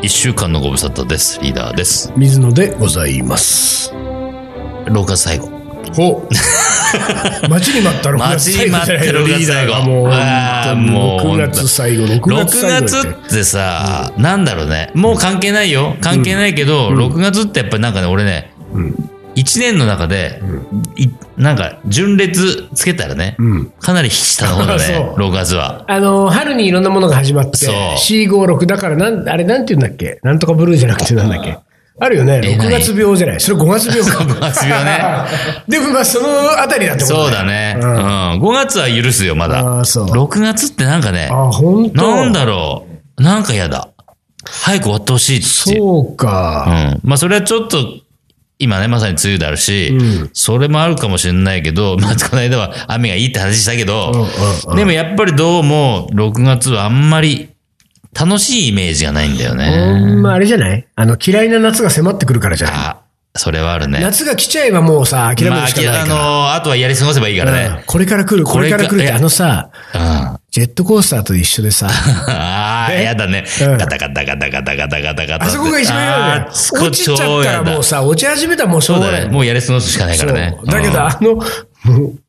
[0.00, 1.40] ー一週間のご無沙汰です。
[1.42, 2.12] リーダーです。
[2.16, 3.92] 水野でございます。
[3.92, 5.48] 6月最後。
[5.92, 7.48] ほ う。
[7.48, 13.08] 待ちに待った6月最後待ちに待ってリーダーがもう、あーもう6月最後、6 6月最後月って。
[13.08, 14.92] ってさ、なんだろうね。
[14.94, 15.96] もう関係ないよ。
[16.00, 18.52] 関係ないけど、6月ってやっぱりなんかね、俺ね、
[19.36, 20.40] 1年の中で、
[20.96, 25.84] いなんか順列つけたらね、んかなり下の方だね、 そう6月は。
[25.86, 30.18] あの、春にいろんなものが始まって、そう C56 だから、なん、あれなんて言うんだっけ？
[30.22, 31.58] なんとかブルーじゃなくてなんだっけ？
[31.98, 32.40] あるよね。
[32.40, 33.40] 6え何月病じゃない？
[33.40, 34.18] それ5月病か。
[34.24, 34.98] 5月病ね。
[35.68, 36.28] でもまあ、その
[36.62, 37.76] あたりだってことそうだね。
[37.80, 37.96] ううんん。
[38.42, 39.60] 5月は許すよ、まだ。
[39.60, 42.16] あーそう6月ってなんかね、あ、本当？
[42.16, 42.86] なんだろ
[43.18, 43.22] う。
[43.22, 43.88] なんか嫌だ。
[44.48, 45.46] 早く終わってほしいって。
[45.46, 46.66] そうか。
[46.68, 47.00] うん。
[47.02, 47.78] まあ、それはちょっと、
[48.58, 54.28] 今ね、まさに梅雨であるし、うんそれもあるかもしれないけど、 まあ、この間は雨がいいって話したけど、うんうん
[54.70, 57.50] うんでもやっぱりどうも、6月はあんまり
[58.18, 60.00] 楽しいイメージがないんだよほね。
[60.00, 60.86] んまあれじゃない？
[60.96, 62.76] あの、嫌いな夏が迫ってくるからじゃない？
[62.76, 62.96] あ、
[63.34, 64.00] それはあるね。
[64.00, 66.02] 夏が来ちゃえばもうさ、諦めまあ、るしかないから。
[66.04, 67.82] あの、あとはやり過ごせばいいからうんね。
[67.84, 70.00] これから来る、これから来るって、あのさ、うん。
[70.00, 71.90] あジェットコースターと一緒でさ、
[72.86, 73.44] あ、ねやだね。
[73.62, 75.44] うんガタガタガタガタガタガタガタ。
[75.46, 76.52] あそこが一番嫌だよあー。
[76.52, 77.82] そこ落ちちゃったらもう。
[77.82, 79.02] さ、落ち始めたらもうしょそう。
[79.04, 79.28] がない。
[79.28, 80.56] もうやり過ごすしかないからね。
[80.66, 81.34] だけど、うんあの、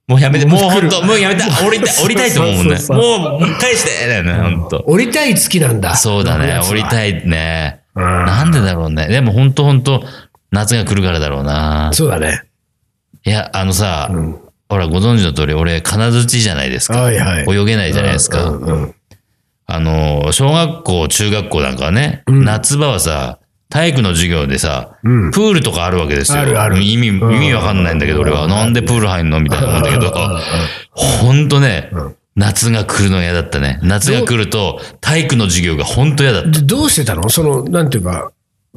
[0.07, 2.77] もうやめて、もう本当もうやめて、降りたい、降りたいと思うもんね。
[2.89, 5.95] もう、返してだよね、本当降りたい月なんだ。
[5.95, 6.83] そうだね、降りい。
[6.83, 7.81] たいね。
[7.95, 9.07] うんなんでだろうね。
[9.07, 10.03] でも本当本当
[10.51, 11.89] 夏が来るからだろうな。
[11.93, 12.43] そうだね。
[13.25, 14.09] いや、あのさ、
[14.69, 17.01] ほら、ご存知の通り、俺、金槌じゃないですか。
[17.01, 18.53] はいはい泳げないじゃないですか。
[19.69, 25.31] うんうんあの、小学校、中学校なんかはね、夏場はさ、体育の授業でさ、うん。
[25.31, 26.39] プールとかあるわけですよ。
[26.39, 26.81] あるある。
[26.81, 28.47] 意味、意味わかんないんだけど、俺は。
[28.47, 30.13] なんでプール入んのみたいなもんだけど、
[30.91, 31.49] ほん。
[31.49, 31.91] とね、
[32.37, 33.79] 夏が来るの嫌だったね。
[33.83, 36.49] 夏が来ると、体育の授業がほんと嫌だった。
[36.49, 37.27] でどうしてたの？
[37.27, 38.31] その、なんていうか、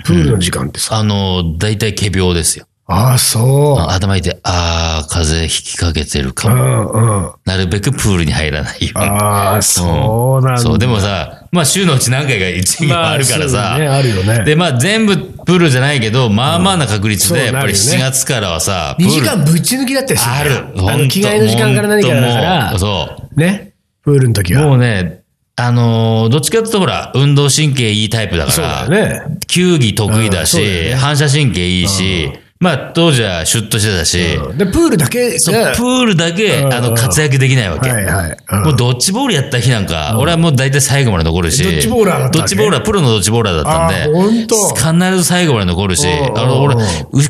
[0.04, 0.96] プールの時間ってさ。
[0.96, 2.66] あの、大体仮病ですよ。
[2.92, 3.90] ああ、そう。
[3.92, 4.36] 頭痛い。
[4.42, 6.64] あー、風邪ひきかけてるかうも。
[6.64, 7.30] んうん。
[7.44, 9.04] なるべくプールに入らないように。
[9.06, 10.60] ああ、そうなんだ。
[10.60, 20.52] そう、でもさ、まあ週のうち何回か一授業あるからさ、まあねあるよねで、まあ全部プールじゃないけど、まあまあな確率で、うんやっぱりそうなるよね7月からはさ、プ2ール時間ぶっち抜きだったりするある。
[20.92, 23.72] あの、着替えの時間から何からだからもう、そね？
[24.04, 24.58] プールの時う。
[24.58, 24.76] もは。
[24.76, 25.22] うね、
[25.56, 29.38] あのーどっちかっていうとほら、運動神経いいタイプだかそうだら、よね。
[29.48, 37.88] 球技得意だうんそうだね反射神経いいし、まあ当時はシュッとしてたし、で、プールだけそう、がプールだけ、うんあの、活躍できないわけ。
[37.88, 38.36] はいはい。
[38.52, 38.62] うん。
[38.64, 41.64] もうドッジボールやった日なんか、俺はもう大体最後まで残るし。
[41.64, 45.10] ドッジボーラーだったドッジボーラー、プロのドッジボーラーだったんで。
[45.10, 46.84] 必ず最後まで残るし、うんあの、俺うん、う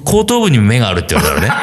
[0.04, 1.54] 後頭部に目があるって言われたか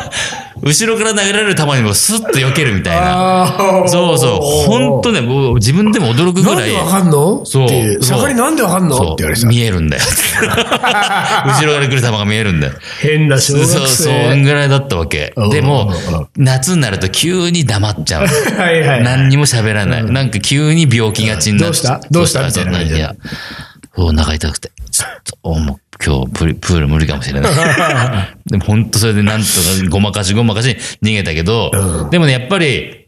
[0.00, 0.40] らね。
[0.62, 3.84] 後ろから投げられる球にもスッと避けるみたいな。
[3.88, 4.40] そうそう。
[4.66, 6.56] ほんとね、もう自分でも驚くぐらい。
[6.56, 7.44] なんでわかんの？
[7.44, 8.96] そう盛りなんでわかんの？
[8.96, 9.48] そうって言われてさ。
[9.48, 10.02] 見えるんだよ。
[10.46, 12.72] 後ろから来る球が見えるんだよ。
[13.00, 14.42] 変な小そう、学そう、そん生。
[14.44, 15.50] ぐらいだったわけうん。
[15.50, 18.28] でもうんうん、夏になると急に黙っちゃうの。
[18.62, 19.02] はいはい。
[19.02, 20.04] 何にも喋らない。
[20.04, 22.00] なんか急に病気がちになっどうした？
[22.10, 22.46] どうした？
[22.46, 23.14] みたいな感じでいや、
[23.96, 24.70] お腹痛くて。
[24.90, 27.52] ちょっと、おもう今日プールプール無理かもしれない。
[28.46, 33.03] でも本当それでなんとかごまかしごまかし逃げたけど、うんでもね、やっぱり、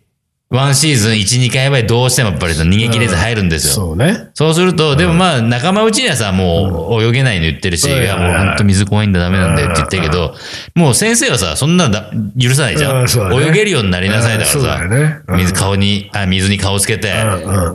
[0.48, 3.74] ワンシーズン1、2回はどうしてもやっぱり逃げ切れず入るんですよ。
[3.74, 4.28] そうね。
[4.32, 10.36] そうすると、でもまあ、仲間内にはさ、もう泳げないの言ってるし、うんいや、もう本当水怖いんだダメなんだよって言ってるけど、
[10.76, 13.06] もう先生はさ、そんなのだ許さないじゃん。
[13.06, 17.12] 泳げるようになりなさいだからさ、水顔に、あ、水に顔つけて、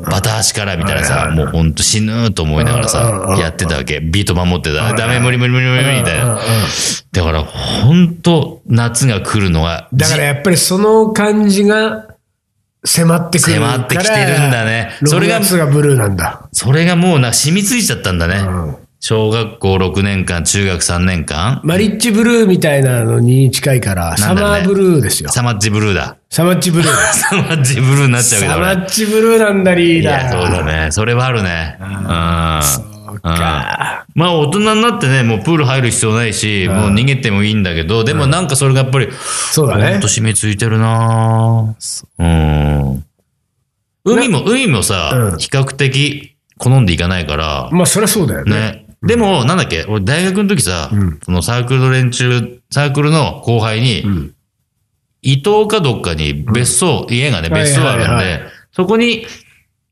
[0.10, 4.00] バタ足からみたいなさ、もう本当死ぬと思いながらうんさう、んやってたわけ。
[4.00, 4.94] ビート守ってた。
[4.94, 6.40] ダメ、無理無理無理無理無理みたいな。
[7.12, 12.06] だから、本当夏が来るのが、だからやっぱりその感じが
[12.84, 13.56] 迫ってくる。
[13.56, 16.50] 迫ってきてるんだねそれが6月がブルーなんだ。
[16.52, 18.42] それがもうな、染みついちゃったんだね。
[18.42, 21.60] ん小学校6年間、中学3年間。
[21.64, 25.30] マリッジブルーみたいなのに近いから、サマーブルーですよ。
[25.30, 26.18] サマッチブルーだ。
[26.30, 26.94] サマッチブルー。
[27.14, 28.76] サマッチブルーになっちゃうけど、サマ俺。
[28.82, 30.22] ッチブルーなんだ、リーダー。
[30.22, 30.92] いや、そうだね。
[30.92, 31.78] それはあるね。
[31.80, 32.91] うん。
[33.14, 34.06] そうか。
[34.14, 39.10] まあ、大人になってね、もうプール入る必要ないし、もう逃げてもいいんだけど、でもなんかそれがやっぱり、
[39.52, 39.92] そうだね。
[39.92, 40.08] ほんと。
[40.08, 41.76] 染みついてるな
[42.20, 42.24] う。
[42.24, 43.06] ん。
[44.04, 45.38] 海も、海もさ、うん。
[45.38, 48.52] 比較的好んでいかないから、まあ、そりゃそうだよね。
[48.52, 48.86] ね。
[49.04, 51.20] でも、なんだっけ、俺大学の時さ、ん。
[51.24, 54.34] そのサークルの連中、サークルの後輩に、ん。
[55.24, 58.42] 伊東かどっかに別荘、家がね、別荘あるんで、
[58.72, 59.26] そこに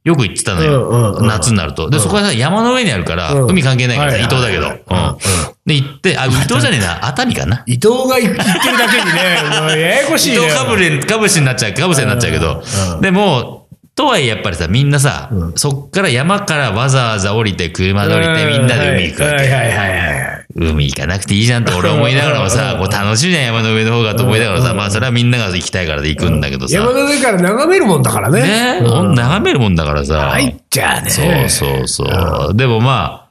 [0.09, 0.89] よく行ってたのよ。
[0.89, 1.89] うんうんうん夏になると。
[1.89, 4.63] で、そこはさ、山の上にあるから、うん海関係ないから伊東だけど。
[4.63, 7.61] はいはいうんで、行って、あ、伊藤じゃねえな、熱海かな。
[7.67, 10.37] 伊藤が言ってるだけにね、ややこしいね。
[10.37, 12.63] 伊藤かぶれ、かぶしになっちゃう、かぶせになっちゃうけど
[13.01, 19.35] でも、とはいえやっぱりさ、みんなさ、そっから山からわざわざ降りて、車で降りて、みんなで海行くわけ。
[19.35, 20.38] はいはいはいはい。
[20.55, 26.75] 海行かなくていいじゃんって俺思いながらもさ、こう楽しいじゃん、山の上の方がと思いながらさ、まあそれはみんなが行きたいからで行くんだけどさ。
[26.75, 28.41] 山の上から眺めるもんだからね。
[28.41, 30.31] ね、うん眺めるもんだからさ。
[30.31, 31.09] 入っちゃうね。
[31.09, 32.57] そうそうそう。
[32.57, 33.29] でもまあ、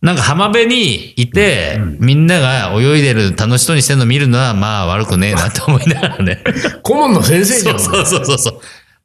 [0.00, 6.42] なんか浜辺にいて、みんなが泳いでる楽しそうにしてるの見るのはまあ悪くねえなと思いながらね。
[6.82, 7.78] 顧問の先生じゃん。
[7.78, 8.60] そうそうそうそう。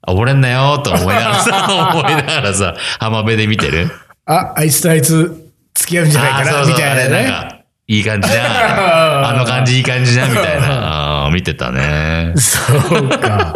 [0.07, 3.92] 溺れんなよと思いながらさ、 思いながらさ、浜辺で見てる。
[4.25, 7.30] あ、あいつとあいつ付き合うんじゃないかな、そうそうみたいなあれなんね。
[7.30, 7.56] か、
[7.88, 8.45] いい感じじゃん。
[9.30, 11.25] あの感じいい感じじゃんみたいな。
[11.25, 12.33] あー見てたね。
[12.38, 13.54] そうか。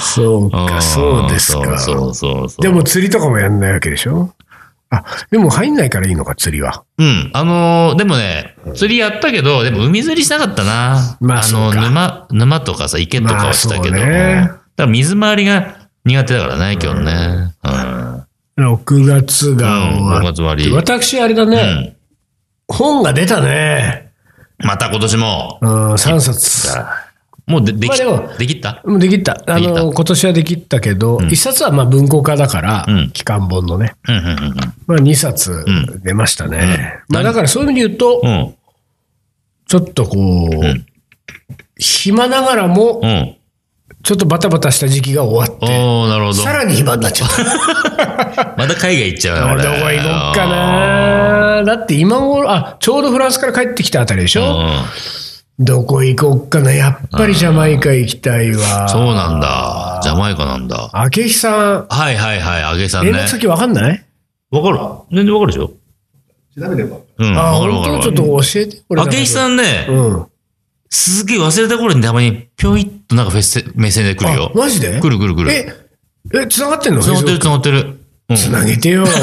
[0.00, 1.78] そうか、 そうですか。
[1.78, 2.62] そうそうそう。
[2.62, 4.32] でも釣りとかもやんないわけでしょ？
[4.88, 5.02] あ、
[5.32, 6.84] でも入んないからいいのか、釣りは。
[6.98, 7.30] うん。
[7.34, 11.16] あのーでもね、釣りやったけど、でも海釣りしなかったな。
[11.20, 13.96] まあそうの、か沼、沼とかさ、池とかはしたけど。
[13.98, 15.66] まあねだから水回りが
[16.04, 17.54] 苦手だからね、今日ね。
[17.64, 17.95] うん。
[18.58, 20.26] 6月が終うん、わ6って。
[20.28, 20.72] 月終わり。
[20.72, 21.96] 私、あれだね、
[22.68, 22.74] うん。
[22.76, 24.12] 本が出たね。
[24.58, 25.58] また今年も。
[25.60, 26.68] うん、3冊。
[27.46, 28.82] もうで、でき、まあできった？
[28.84, 29.40] もうできった。
[29.46, 33.94] あの、今年はできったけど、一冊はまあ文庫化だからうん、期間本のね。
[34.08, 34.54] うん、うん、
[34.88, 35.64] まあ2冊
[36.02, 37.04] 出ましたね。
[37.08, 38.30] まあだからそういう意味で言うとう、ん。
[38.30, 38.54] うん。
[39.68, 40.84] ちょっとこう、
[41.78, 43.36] 暇ながらも、うん。
[44.06, 46.34] ちょっとバタバタした時期が終わって、おー、なるほど。
[46.34, 48.54] さらに暇になっちゃった。
[48.56, 49.80] また海外行っちゃうな、ど俺。
[49.80, 51.64] こ行こっかな。
[51.64, 54.84] だって今頃、あ、ちょうどフランスから帰ってきたあたりでしうょ、ん。
[55.58, 56.70] どこ行こっかな？
[56.70, 58.88] やっぱりジャマイカ行きたいわ。
[58.88, 59.98] そうなんだ。
[60.04, 60.88] ジャマイカなんだ。
[60.94, 63.10] 明日さん、はいはいはい、あげさんね。
[63.10, 64.04] 連絡先わかんない？
[64.52, 64.78] わかる
[65.10, 65.72] 全然わかるでしょ
[66.62, 66.98] 調べれば。
[67.18, 67.36] うん。
[67.36, 68.76] あ、本当ちょっと教えて。
[68.88, 70.26] これあけひさんね、うん。
[70.90, 74.58] すげえ忘れた頃にたまにぴょいっとなんかフェス目線で来るよあ、。
[74.58, 75.00] マジで？
[75.00, 75.52] 来る来る来る。
[75.52, 75.72] え、
[76.34, 77.02] え、繋がってんの？
[77.02, 77.98] 繋がってる繋がってる。
[78.28, 78.36] うん。
[78.36, 79.04] 繋げてよ。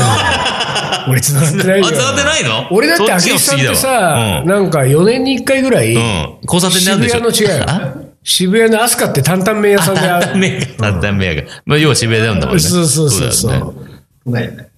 [1.10, 1.86] 俺繋がってないよ。
[1.88, 2.68] あ、繋がってないの？
[2.72, 6.38] 俺だって、そっち明石さんってさ、わうんなんか4年に1回ぐらい、うん。
[6.44, 8.14] 交差点であるんでしょ渋谷の違うよ。
[8.24, 11.44] 渋谷のアスカって担々麺屋さんで担あ々麺が、担々麺が。
[11.66, 12.62] まあ、要は渋谷なんだもんね。
[12.62, 14.32] そうそうそうそう。
[14.32, 14.70] だよね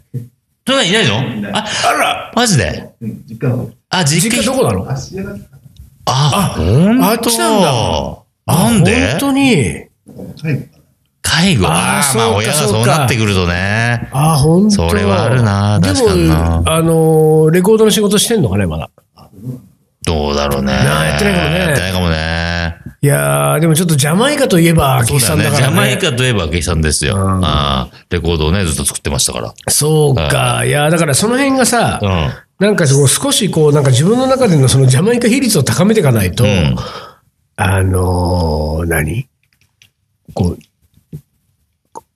[0.66, 1.20] 都内いないの？
[1.56, 2.90] あ、あらマジで？
[3.90, 4.88] あ、実家実家どこなの？
[6.06, 9.12] あ、あっちなんだなんで？
[9.12, 9.88] 本当に。
[11.22, 11.68] 介護。
[11.68, 14.08] ああ、まあ親がそうなってくるとね。
[14.12, 18.90] あ、本当それはあるなで確かになも、あの、レコードの仕事してんのかね、まだ。
[20.04, 20.72] どうだろうね。
[20.72, 22.78] やってないかもねやってないかもね。
[23.02, 25.64] いやー、でもちょっとジャマイカといえば、明さんだから、ね。
[25.64, 27.16] ジャマイカといえば明さんですよ。
[27.16, 29.54] うんああレコードをね、ずっと作ってましたから。
[29.68, 30.64] そうか。
[30.64, 32.30] いや、だからその辺がさ、うん。
[32.60, 36.76] なんか少しこう、なんか自分の中でのそのジャマイカ比率を高めていかないと、ん。
[37.58, 39.28] あのー何？
[40.34, 41.18] こう、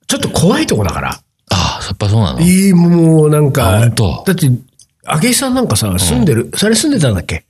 [0.06, 1.10] ちょっと怖いとこだから。
[1.10, 2.40] ああ、やっぱそうなの？
[2.40, 3.90] いい、もうなんあか、だっ
[4.34, 7.44] て、明石さんなんかさ、住んでる、それ住んでたんだっけ？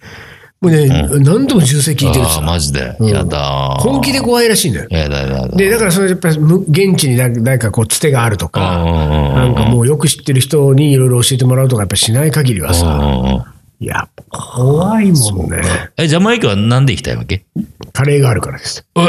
[0.60, 0.88] もうね、
[1.20, 2.94] 何度も銃声聞いてるしああ、さ、マジで。
[3.00, 3.80] うんやだー。
[3.80, 4.88] 本気で怖いらしいんだよ。
[4.90, 5.48] やだやだ。
[5.48, 13.44] で、だからそれやっぱりむ現地に誰誰かこう、つてがあるとか、うんうんうんうんなんかもうよく知ってる人にいろいろ教えてもらうとかやっぱしない限りはうんさ、うんうん
[13.82, 15.62] いや、怖いもんね。
[15.96, 17.46] え、ジャマイカはなんで行きたいわけ？
[17.94, 18.84] カレーがあるからです。
[18.94, 19.00] え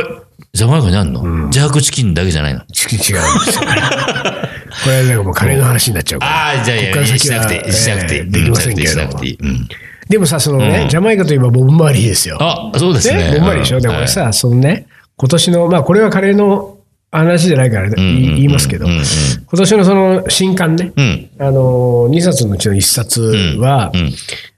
[0.54, 1.50] ジャマイカにあんの？
[1.50, 2.62] ジャークチキンだけじゃないの？
[2.72, 3.66] ち違うんですよ。
[3.66, 6.32] これはなんかもうカレーの話になっちゃうから。
[6.32, 8.18] ああ、じゃあいや、しなくて、しなくて。
[8.20, 9.38] えーできませんけどもなくていい。
[9.42, 9.68] うん。
[10.12, 12.38] でもさ、そのね、うんジャマイカといえばボブ・マーリーですよ。
[12.40, 13.32] あ、そうですね。
[13.32, 13.78] ね、ボブ・マーリーでしょ？
[13.78, 14.86] うんでも俺さ、そのね、
[15.18, 16.78] 今年の、まあこれはカレーの
[17.12, 19.06] 話じゃないから言い言いますけど、うんうんうん
[19.52, 21.30] 今年のその新刊ね、うん。
[21.40, 23.22] あの、2冊のうちの1冊
[23.60, 24.14] は、うん。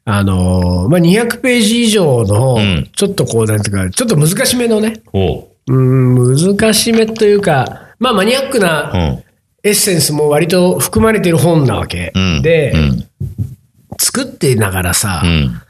[0.05, 5.47] あの、まあ200ページ以上のん、ちょっとこう、なんていうか、ちょっと難しめのね、おう。
[5.67, 5.73] う
[6.35, 8.61] ん、難しめというか、まあマニアックう。
[8.61, 9.23] なん
[9.65, 12.11] エッセンスも割と含まれてる本なわけ。
[12.13, 12.41] うん。
[12.41, 13.07] で、うん。
[13.99, 15.61] 作ってながらさ、うん。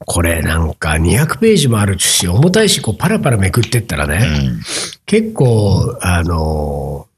[0.00, 4.20] これなんか200ページもあるし、重たいし、こうパラパラめくってったらね、
[5.06, 7.08] 結構、あのー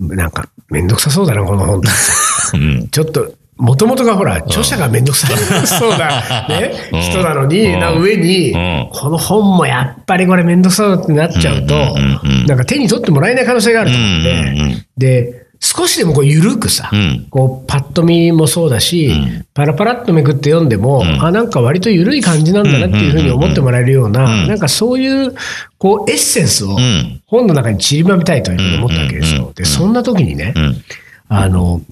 [0.00, 1.82] なんかめんどくさそうだな、この本。
[2.90, 5.28] ちょっと、もともとがほら、著者がめんどくさ
[5.66, 7.00] そうな、ね、うん。
[7.02, 7.80] 人なのに、うん。
[7.80, 8.88] な上に、うん。
[8.90, 14.86] この本もやっぱりこれめんどくさそうってなっちゃうと、うんうんうんなんか手に取ってもらえない可能性があると思って、うんうんうん。
[14.96, 17.26] で、少しでもこう緩くさ、うん。
[17.28, 19.46] こうパッと見もそうだし、ん。
[19.52, 21.22] パラパラっとめくって読んでも、ん。
[21.22, 25.34] あ、なんか割と緩い感じなんだなっていうふうに思ってもらえるような、うんなんかそういう、
[25.76, 27.20] こうエッセンスをん。
[27.26, 29.52] 本の中に散りばめたいというふうに思ったわけですうんよ。
[29.54, 30.84] で、そんな時にね、うん。
[31.28, 31.82] あの、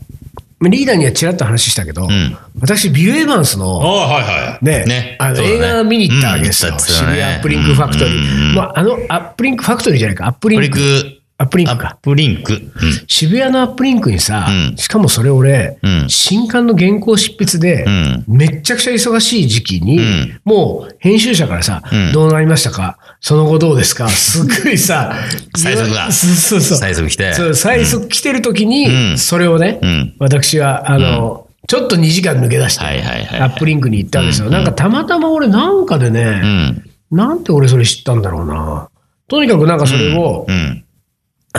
[0.63, 2.37] リーダーにはちらっと話したけど、ん。
[2.61, 4.65] 私、ビル・エヴァンスの、あはいはい。
[4.65, 5.17] ね、ね。
[5.21, 6.73] あの、映画見に行ったわけですよ。
[6.73, 6.79] うん。
[6.79, 8.49] 行った渋谷アップリンクファクトリうんうんー。
[8.49, 8.55] うん。
[8.57, 11.18] まあ、あの、アップリンクファクトリーじゃないか、アップリンク。
[11.41, 11.73] アップリンク。
[11.73, 12.65] アップリンクアッか。
[12.67, 12.85] プリンク。
[12.85, 22.99] うん渋谷のアップリンクにさ、うんしかもそれ俺、うん新刊の原稿執筆で、うんめっちゃくちゃ忙しい時期に、んもう編集者からさ、うんどうなりましたか？
[23.21, 24.09] その後どうですか？
[24.09, 25.15] すっごいさ、
[25.57, 26.79] 催促が そうそうそう。
[26.79, 34.47] 催促来てそう催促来てる時に、うんそれをね、うん私は、あの、ちょっと2時間抜け出して、アップリンクに行ったんですよ。
[34.47, 37.17] うんなんかたまたま俺なんかでね、うん。
[37.17, 38.89] なんて俺それ知ったんだろうな。
[39.29, 40.85] とにかくなんかそれを、うん。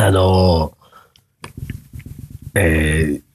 [0.06, 0.74] あの
[2.56, 3.30] えー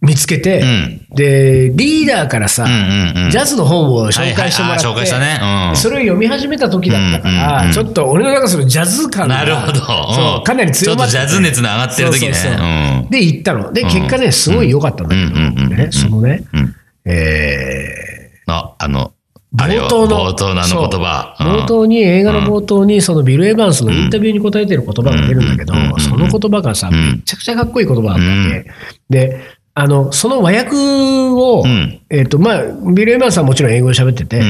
[0.00, 1.06] 見つけて、うん。
[1.10, 3.30] で、リーダーからさ、うんうんうん。
[3.30, 5.20] ジャズの本を紹介してもらって、はいはい。
[5.20, 5.70] ね。
[5.70, 5.76] うん。
[5.76, 9.80] それを読み始めた時だったから、うんうんうんちょっと俺の中そのジャズ感が、なるほど。
[9.80, 12.34] そう、かなり強まっててちょっとジャズ熱の上がってる時ね。
[12.34, 12.66] そうそうそう。
[12.66, 13.10] うん。
[13.10, 13.72] で、行ったの。
[13.72, 16.74] で、結果ね、すごい良かったんだけど、ねそのね、うん
[17.04, 19.17] えあ、あの、ーあれよ
[19.54, 21.34] 冒頭の、冒頭のあの言葉。
[21.38, 26.92] 冒頭に、映画の冒頭に、そのビル・エヴァンスのインタビューに答えてる言葉が出るんだけどその言葉がさ、ん。
[26.92, 28.70] めちゃくちゃかっこいい言葉だったんけ。
[29.08, 29.40] で、
[29.74, 32.62] あの、その和訳をうん、えっと、まあ、
[32.92, 34.42] ビル・エヴァンスはもちろん英語で喋ってて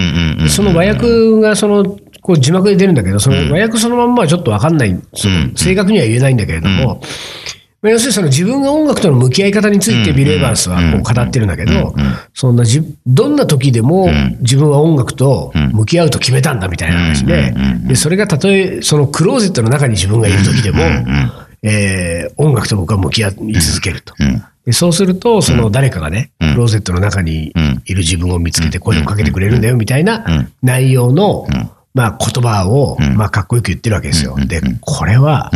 [0.49, 1.85] その和訳が、その、
[2.23, 5.00] こう字幕で出るんだけど、その和訳そのまんまはちょっとわかんない、
[5.55, 6.97] 正確には言えないんだけれども、まあ
[7.82, 11.94] 要するにその自分が音楽との向き合い方についてビル・エヴァンスはこう語ってるんだけど、
[12.35, 14.08] そんなじどんな時でも
[14.40, 17.54] 自分は音楽と向き合うと決めたんだみたいな話で、
[17.87, 20.80] でそれがたとえそのクローゼットの中に自分がいる時でも、
[21.62, 24.14] えー音楽と僕は向き合い続けると。
[24.66, 27.54] でそうすると、その誰かがね、クローゼットの中に
[27.87, 31.47] いる自分を見つけて声をかけてくれるんだよみたいな内容の、
[31.94, 34.37] まあ言葉を、まあかっこよく言ってるわけですよ。
[34.37, 35.50] で、これは、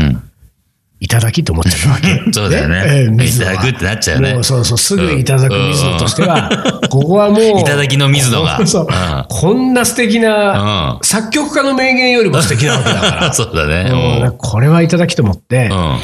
[1.21, 2.23] だきと思っちゃったわけ。
[2.33, 13.33] そうだよねえー水いただくってなっちゃうよねもうそうそう、すぐいただく水野としては、ここはもう、いただきの水野がそううんこんな素敵な、うん作曲家の名言よりも素敵なわけだから。
[13.35, 14.31] そうだね。
[14.39, 15.99] これはいただきと思って、うん。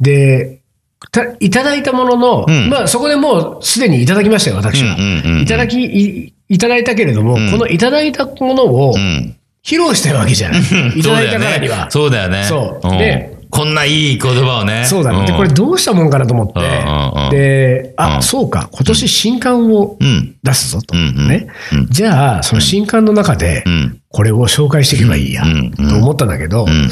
[0.00, 0.58] で、
[1.10, 4.96] たいただいたものの、んまあそこでもうすでにいただきましたよ、私は。
[5.42, 9.34] いただきい、いただいたけれども、このいただいたものをうん。
[9.64, 10.60] 披露したいわけじゃない。
[10.94, 11.90] いただいたからには。
[11.90, 12.44] そうだよね。
[12.44, 14.84] そううんでこんないい言葉をね。
[14.84, 15.26] そうだね。
[15.26, 15.36] で、ん。
[15.36, 17.36] これどうしたもんかなと思って。
[17.36, 18.22] で、あ、うん。
[18.22, 20.34] そうか、今年新刊をうん。
[20.42, 20.96] 出すぞと。
[20.96, 21.46] ね。
[21.72, 21.86] うん。
[21.88, 26.90] じゃあ、その新刊の中でうん、これを紹介していけばいいや、と思ったんだけど、ん。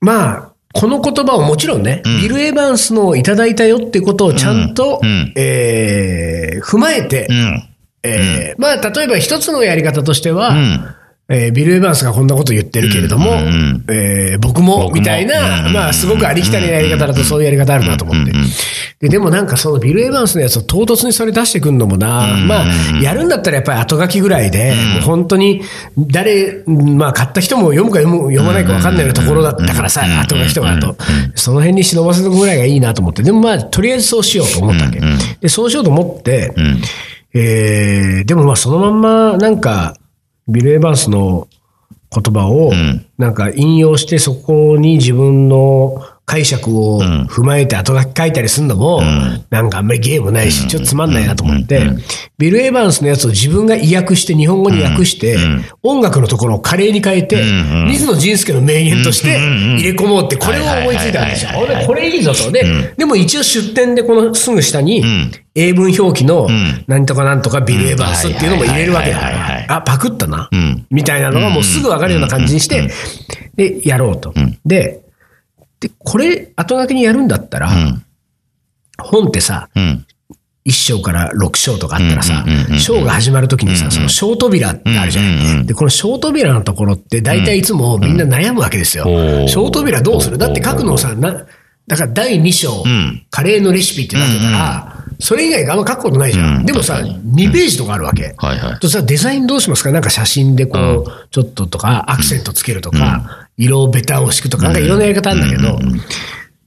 [0.00, 5.00] まあ、この言葉をもちろんね、ビル・エヴァンスのいただいたよってことをちゃんと、
[5.36, 7.68] えー踏まえて、うん。
[8.02, 10.84] えーまあ、例えば一つのやり方としては、うん
[11.28, 18.32] えービル・エヴァンスがこんなこと言ってるけれども、うんうんえー僕も、みたいな、うんまあ、すごくありきたりなやり方だとそういうやり方あるなと思って。
[19.00, 22.66] ででもなんかそのビル・エヴァンスのやつを唐突にそれ出してくんのもな、まあ、
[23.02, 25.62] やるんだったらやっぱり後書きぐらいで、もう本当に
[25.96, 30.96] 誰、まあ、買った人も読むか読む読まないか分かんないようなところだったからさ、後書きとかだと、
[31.34, 35.00] その辺に忍ばせておくぐらいがいいなと思って、でもまあ、とりあえずそうしようと思ったわけ。
[35.40, 36.82] で、そうしようと思って、うん。
[37.36, 39.96] えーでもまあそのまんまなんか
[40.48, 41.48] ビル・エヴァンスの
[42.10, 43.06] 言葉をん。
[43.18, 47.26] なんか引用してそこに自分の解釈をん。
[47.26, 49.02] 踏まえて後書き書いたりするのも
[49.50, 51.82] なんかあんまりゲームないしちょっとつまんないなと思って
[52.38, 55.36] ビル・エヴァンスのやつを自分が意訳して日本語に訳して
[55.82, 57.42] 音楽のところを華麗に変えて
[57.88, 61.28] 水野仁介の名言として入れ込もうってこれを思いついたん。
[61.28, 61.50] ですよ。
[61.56, 62.50] 俺これいいぞと。
[62.50, 65.32] で、でも一応出典でこのすぐ下にん。
[65.54, 66.84] 英文表記のん。
[66.86, 70.86] なんとかなんとかビル・エヴァンスっていうのも入れるわけだから、あ、パクったなうん。
[70.90, 72.90] みたいなのがもうすぐわかるような感じにして、
[73.56, 74.34] で、やろうと。
[74.64, 75.03] で、
[75.80, 77.70] で、これ後書きにやるんだったら、
[78.98, 80.06] 本ってさ、うん。
[80.66, 82.42] 1章から6章とかあったらさ
[82.78, 85.66] 章が始まるときにさ、その小扉ってあるじゃなんい。
[85.66, 89.04] で、この小扉のところって大体いつもみんな悩むわけですよ。
[89.06, 89.48] おー。
[89.48, 90.38] 小扉どうする？
[90.38, 91.44] だって書くのをさ、な、
[91.86, 96.62] だから第2章ん、カレーのレシピってなってたら、それ以外あんま書くことないじゃうん。
[96.62, 96.66] ん。
[96.66, 98.34] でもさ、2ページとかあるわけ。
[98.38, 98.78] はいはい。
[98.80, 99.90] とさ、デザインどうしますか？
[99.92, 105.78] なんか写真でこう、ちょっととか、アクセントつけるとか、色をベタを敷くとか、なんかいろんなやり方あるんだけど、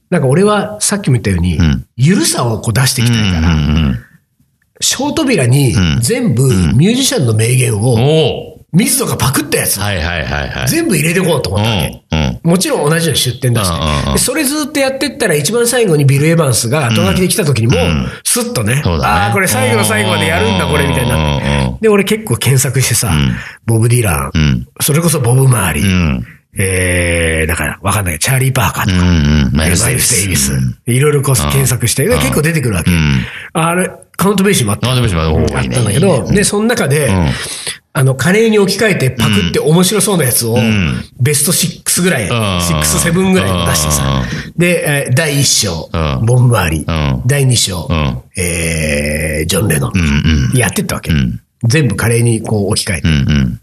[0.10, 1.60] なんか俺はさっきも言ったように、
[1.98, 4.00] ゆるさをこう出していきたいから、うん
[4.80, 6.44] 小扉に全部
[6.76, 7.82] ミュージシャンの名言うん。
[7.82, 10.68] を、水野がパクったやつ、はいはいはいはい。
[10.68, 12.04] 全部入れていこうと思ったわけ。
[12.12, 12.20] うん。
[12.20, 12.40] うん。
[12.44, 17.74] もちろん同じように出店出うんうんうんしそれずっとやってったら一番最後にビル・エヴァンスが後書きで来た時にも、
[18.26, 21.78] スッとね、そうだねああ、これ最後の最後までやるんだ、これ、みたいになって。
[21.82, 23.14] で、俺結構検索してさ、
[23.66, 24.68] ボブ・ディラン、うん。
[24.82, 25.88] それこそボブ・マーリー、う
[26.20, 26.28] ん。
[26.60, 29.52] えー、だからわかんないけど、チャーリー・パーカーとか、うんうん。
[29.54, 30.54] マイルス・デイビス、
[30.88, 32.92] いろいろこう検索して、で結構出てくるわけ。
[33.54, 34.88] あれ、カウントベーシーもあった。
[34.88, 37.10] カウントベーシーもあったんだけど、で、その中で、
[37.94, 40.58] あの、カレーに置き換えてパクって面白そうなやつを、
[41.20, 42.32] ベスト6ぐらい、ん。
[42.32, 44.24] 6、7ぐらいを出してさ、
[44.58, 46.26] で、えー第1章う、ん。
[46.26, 49.92] ボンバーリうん、第2章ん、えージョン・レノン。
[49.96, 50.58] うんうん。
[50.58, 51.12] やってったわけ。
[51.14, 51.40] ん。
[51.64, 53.08] 全部カレーにこう置き換えて。
[53.08, 53.12] う。
[53.12, 53.60] んうん。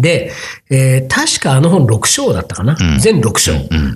[0.00, 0.32] で、
[0.70, 2.98] えー確かあの本6章だったかな、ん。
[2.98, 3.52] 全6章、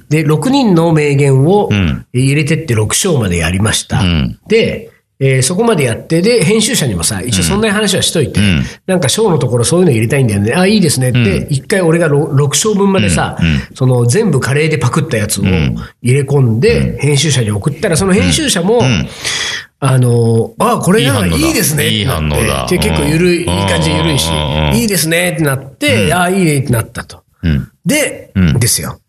[0.09, 2.07] で、6人の名言をん。
[2.13, 4.03] 入れてって6章までやりました。
[4.03, 4.39] ん。
[4.49, 8.63] で、えーそこまでやって、で、編集者にもさ、一応そんな話はしといて、ん。
[8.87, 10.53] なんか章のところそういうの入れたいんだよね。
[10.55, 11.11] あ、いいですね。
[11.11, 13.39] って、一回俺が 6, 章分までさ、
[13.75, 18.83] その全部カレーでパクったやつを入れ込んで、編集者に送ったら、その編集者も、
[19.79, 21.89] あの、あ、これなんかいいですね。
[21.89, 22.67] いいってなって反応だ。
[22.67, 24.37] で結構ゆるい、いいうん感じでゆるいしうん。
[24.37, 24.71] うん。
[24.71, 27.25] うん、いいですねってなって、ああ、いいねってなったと。
[27.43, 27.69] うん。
[27.85, 28.59] で、うん。
[28.59, 29.01] ですよ。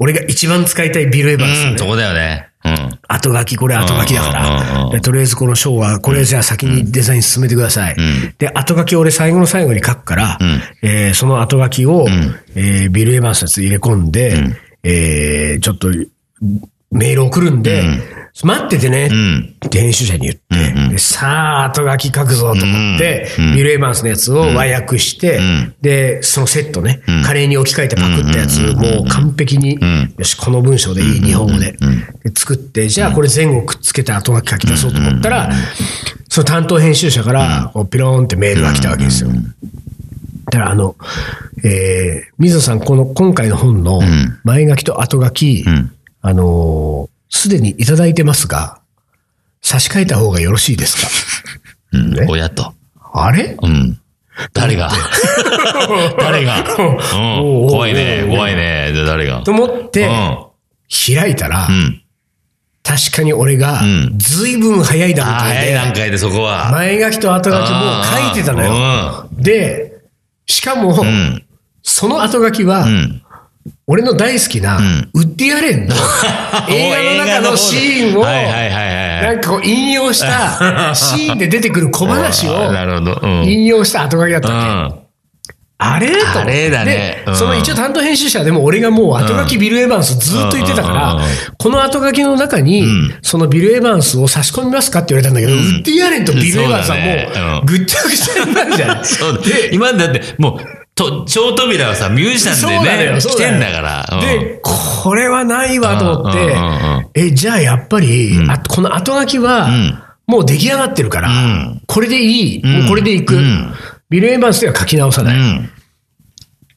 [0.00, 1.70] 俺が一番使いたいビル・エヴァンス、ね。
[1.72, 2.48] うん、そこだよね。
[3.08, 3.16] うん。
[3.16, 4.98] 後書き、これ後書きだかうんうんうんら。
[4.98, 7.94] でとりあえずこの章は、これじゃあ先にデザイン進めてください。
[7.94, 8.34] ん。
[8.38, 10.38] で、後書き俺最後の最後に書くから、ん。
[10.82, 12.06] えーその後書きを、
[12.54, 14.42] えービル・エヴァンスのやつ入れ込んで、
[14.82, 15.88] えーちょっと
[16.90, 17.82] メール送るんで、
[18.42, 19.54] 待っててね、うん。
[19.66, 20.40] って編集者に言って、
[20.94, 25.74] でさあ、後書き書くぞと思って、ビル・エヴァンスのやつを和訳して、ん。
[25.80, 29.76] で、そのセットね、カレーに置き換えてパクったやつ、もう完璧に、
[30.16, 31.72] よし、この文章でいい、日本語で。
[31.72, 31.78] で
[32.32, 35.50] 作って、じゃあこれ前後くっつけて後書き書き出そうと思ったら、
[36.28, 39.30] その担当編集者から、ピローンってメールが来たわけですよ。
[40.52, 40.94] だからあの、
[41.64, 44.00] えー、水野さん、この今回の本の
[44.44, 45.90] 前書きと後書き、ん。
[46.22, 48.78] あのーすでにいただいてますが、
[49.64, 51.08] 差し替えた方がよろしいですか？
[51.92, 52.12] うん。
[52.12, 52.74] ね親と。
[53.14, 53.56] あれ？
[53.60, 53.98] うん。
[54.52, 54.90] 誰が？
[56.18, 56.62] 誰が？
[56.78, 57.68] おううん。
[57.70, 58.92] 怖いね怖いね。
[58.92, 59.40] で誰が？
[59.42, 60.08] と思って、
[61.16, 62.02] 開いたら、うん。
[62.82, 66.70] 確かに俺がん、ずいぶん早い段階早い段で、階でそこは。
[66.70, 69.28] 前書きと後書きもう書いてたのよ。
[69.32, 70.02] で、
[70.46, 70.94] しかも。
[71.82, 73.22] その後書きは、うん。
[73.86, 75.94] 俺の大好きな、んウッディ・アレンの
[76.70, 78.24] 映画の中のシーンを。
[78.24, 82.72] なんかこう引用した シーンで出てくる小話を。
[83.44, 84.96] 引用した後書きだったわけ。
[84.96, 85.04] うん。
[85.76, 86.08] あれ？
[86.08, 91.18] とあれだねその一応担当編集者でも俺がもう後書きビル・エヴァンスずっと言ってたから
[91.58, 99.04] この後書きの中にん、そのビル・エヴァンスを差し込みますかって言われたんだけど、ウッディ・アレンとビル・エヴァンスはもう、うんぐっちゃぐちゃになるじゃない。
[99.04, 99.40] そうだ。
[99.72, 104.08] 今だって、もう、と、超扉はさ、ミュージシャンでね、来てんだから。
[104.12, 106.56] うんで、これはないわと思って
[107.14, 112.62] え、じゃあやっぱり、あこの後書きはん、もう出来上がってるからん、これでいい。
[112.62, 113.74] んもうこれでいくうん。
[114.08, 115.36] ビル・エヴァンスでは書き直さない。
[115.36, 115.70] うん。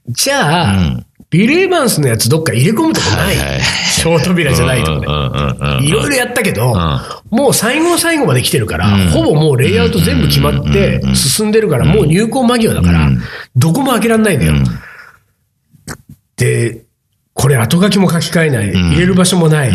[0.10, 0.76] じゃあ、
[1.32, 3.36] うんビル・エヴァンスのやつどっか入れ込むとこない。
[3.38, 3.62] はいはい。
[4.02, 5.86] 小扉じゃないとこね。
[5.86, 7.02] いろいろやったけど、ん。
[7.30, 13.10] もう最後の最後まで来てるから、ほぼもうレイアウト全部決まって進んでるから、もう入校間際だから、
[13.58, 14.54] どこも開けられないんだよ。
[16.38, 16.86] で、
[17.34, 19.72] これ後書きも書き換えない、入れる場所もない。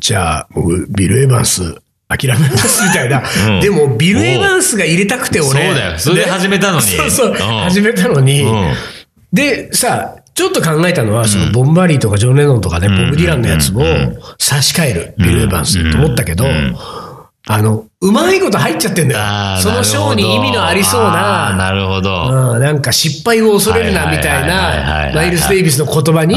[0.00, 0.48] じゃあ、
[0.88, 1.76] ビル・エヴァンス、
[2.08, 3.22] 諦めますみたいな。
[3.48, 3.60] うん。
[3.60, 5.48] でも、ビル・エヴァンスが入れたくて俺。
[5.48, 5.98] そうだよ。
[5.98, 6.82] それで始めたのに。
[6.90, 7.36] そうそう、うん。
[7.36, 8.42] 始めたのに。
[8.42, 8.72] うん
[9.32, 13.82] で、さ、ちょっと考えたのは、その、ボンバーリーとかジョン・レノンとかね、ボブ・ディランのやつを
[14.38, 16.44] 差し替える、ビル・エヴァンスと思ったけど、
[17.50, 19.62] あの、うまいこと入っちゃってんだよ。
[19.62, 22.54] そのショーに意味のありそうな、なるほど。
[22.54, 26.34] うん、なんか失敗を恐れるなみたいな、マイルス・デイビスの言葉に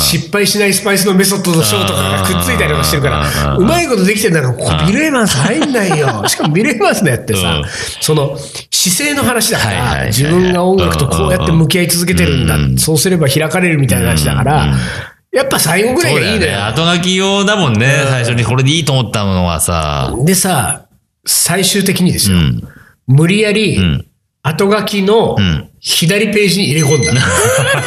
[0.00, 6.24] 失敗しないスパイスのメソッドのショーとかがくっついたりとかしてるから、うまいことできてんだから、ここビル・エヴァンス入んないよ。
[6.26, 7.64] しかもビル・エヴァンスのやってさうん、
[8.00, 8.38] その、
[8.70, 12.56] 姿勢の話だから、自分が音楽とこうやって向き合い続けてるんだ。
[12.80, 14.74] そうすれば開かれるみたいな話だから、
[15.32, 16.14] やっぱ最後ぐらい。
[16.14, 16.66] がいいのよ。
[16.66, 17.86] 後書き用だもんね。
[18.08, 20.12] 最初にこれでいいと思ったのはさ。
[20.24, 20.86] でさ、
[21.24, 22.38] 最終的にですよ。
[22.38, 22.62] うん。
[23.06, 24.06] 無理やりん、
[24.42, 27.12] 後書きのん左ページに入れ込んだ。
[27.16, 27.26] だか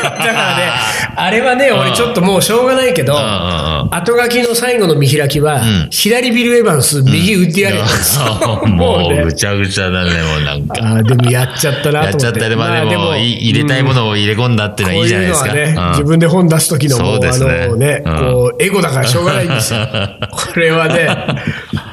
[0.02, 0.72] らね、
[1.16, 8.76] あれはね、俺ちょっともうしょうがないけど、後書きの最後の見開きは、左ビル・エヴァンス、右ウッディ・アレン。
[8.76, 10.76] もう、ねぐちゃぐちゃだね、もうなんか。
[10.80, 12.40] あーでもやっちゃったなやっと思って。
[12.40, 12.56] ちゃったね。
[12.56, 15.90] まあでも、い入れたいものを入れ込んだっていうのはいいじゃないですか。
[15.92, 19.88] 自分で本出す時のもう、あのね、うんこう、エゴだからしょうがないんですよ。
[20.32, 21.08] これはね、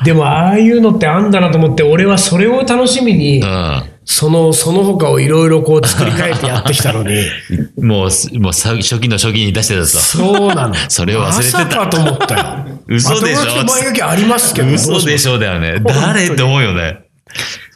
[0.02, 7.14] でもああいうのってあんだなと思って、俺はそれを楽しみに、うんその、その他をいろいろこう作り変えてやってきたのに、
[7.81, 9.87] もうす、もうさ初期の初期に出してたと。
[9.87, 10.75] そうなの。
[10.90, 12.66] それを忘れてたまさかと思ったよ。
[12.88, 15.79] 嘘でしょ前書きありますけど、嘘でしょだよね。
[15.85, 17.03] 誰って思うよね。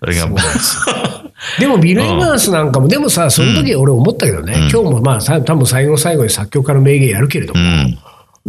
[0.00, 0.38] それがもう。
[1.60, 7.98] でもビル・エヴァンスなんかも、でもさ、その時俺思ったけどね、今日もまあさ多分最後の最後に作曲家の名言やるけれども、うん。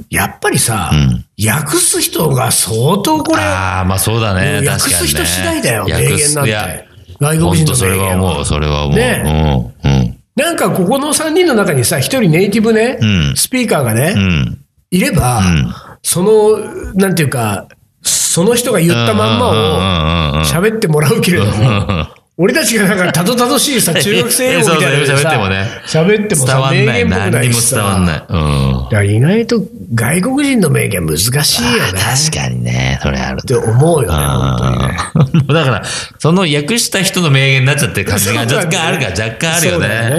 [0.10, 4.66] やっぱりさ、うん訳す人が相当これ、ああ、まあそうだね。
[4.66, 4.90] 訳。
[4.90, 6.85] す人次第だよ、名訳言なんて。
[7.20, 8.98] 外国人の本当それ名言は思う、それは思う。
[8.98, 9.92] ねうん。
[9.92, 10.20] うん。
[10.36, 14.66] なんかここの3人の中にさ、一人ネイティブね、うんスピーカーがね、うん。
[14.92, 15.74] いれば、ん
[16.04, 16.58] その、
[16.94, 17.68] なんていうか、
[18.02, 27.06] その人が言ったまんまをま喋ってもらうけれども、俺たちがなんかたどたどしいさ、 中学生英語みたいな喋ってもさね、喋ってもさ、伝わんない。
[27.06, 27.76] 名言っぽくな何にもいしさ。
[27.78, 28.24] 伝わんない。
[28.28, 29.16] うん。
[29.16, 31.80] 意外と外国人の名言難しいよね。
[31.94, 34.98] 確かにね、それあるって思うよね、本当にね。
[35.34, 35.84] もうだから、
[36.20, 40.12] その訳した人の名言になっちゃってる感じが 若干あるから、若干あるよね。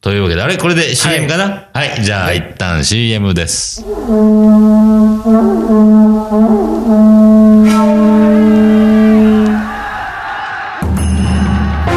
[0.00, 1.68] というわけで、あれこれで CM かな？
[1.74, 3.84] はい、じゃあ一旦 CM です。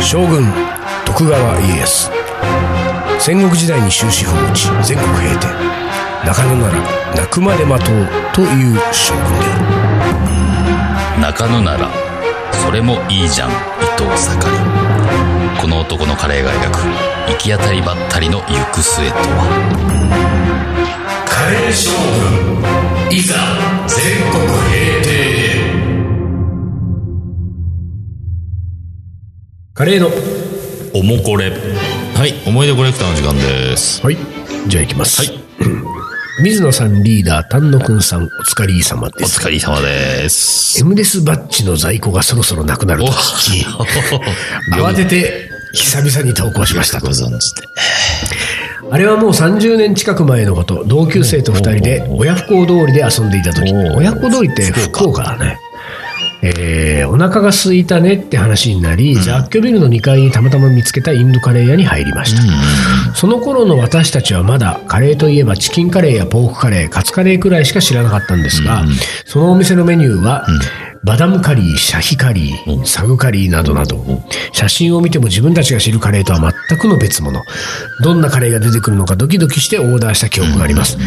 [0.01, 0.45] 将軍
[1.05, 2.11] 徳川家康
[3.19, 5.47] 戦国時代に終止符を打ち全国平定
[6.25, 6.73] 中野なら
[7.15, 9.75] 泣くまで待とうという将軍であ
[11.15, 11.91] る中野なら、
[12.53, 13.53] それもいいじゃん、伊
[13.97, 14.57] 藤盛り。
[15.61, 16.77] この男のカレーが描く、
[17.31, 19.19] 行き当たりばったりの行く末とは。
[21.27, 21.91] カレー将
[23.09, 23.35] 軍、いざ、
[23.85, 24.98] 全国平定
[29.79, 30.09] カレーの
[30.93, 31.51] おもこれ。
[31.51, 34.05] はい、思い出コレクターの時間です。
[34.05, 34.17] はい。
[34.67, 35.25] じゃあ行きます。
[35.25, 35.39] はい。
[36.43, 39.39] 水野さんリーダー丹野くんさんお疲れ様おです。
[39.39, 40.81] 疲れ様です。
[40.81, 43.65] エムレスバッジの在庫がそろそろなくなると聞き
[44.75, 47.61] 慌てて久々に投稿しましたご存知で。
[48.91, 55.57] あれはもう30年近く前のこと、同級生と2人で親不孝通りで遊んでいた時、親不孝通りって福岡だね。
[56.41, 63.15] えーお腹が空いたねって話になり、雑居ビルの2階にたまたま見つけたインドカレー屋に入りました。
[63.15, 68.85] その頃の私たちはまだカレーといえばチキンカレーやポークカレー、カツカレーくらいしか知らなかったんですが、
[69.25, 70.45] そのお店のメニューは、
[71.03, 73.73] バダムカリー、シャヒカリー、サグカリーなど。
[73.73, 74.03] など、
[74.51, 77.41] 写真を見ても自分たちが知るカレーとは全くの別物。
[78.03, 80.97] どんなカレーが出てくるのかドキドキしてオーダーした記憶があります。